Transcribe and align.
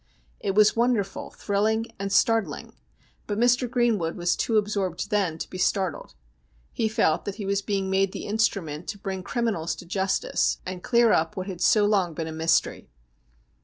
It 0.39 0.55
was 0.55 0.75
wonderful, 0.75 1.29
thrilling, 1.29 1.85
and 1.99 2.11
startling; 2.11 2.73
but 3.27 3.37
Mr. 3.37 3.69
Greenwood 3.69 4.17
was 4.17 4.35
too 4.35 4.57
absorbed 4.57 5.11
then 5.11 5.37
to 5.37 5.47
be 5.47 5.59
startled. 5.59 6.15
He 6.71 6.87
felt 6.87 7.23
that 7.25 7.35
he 7.35 7.45
was 7.45 7.61
being 7.61 7.87
made 7.87 8.11
the 8.11 8.25
instrument 8.25 8.87
to 8.87 8.97
bring 8.97 9.21
criminals 9.21 9.75
to 9.75 9.85
justice, 9.85 10.57
and 10.65 10.81
clear 10.81 11.11
up 11.11 11.37
what 11.37 11.45
had 11.45 11.61
so 11.61 11.85
long 11.85 12.15
been 12.15 12.25
a 12.25 12.31
mystery. 12.31 12.89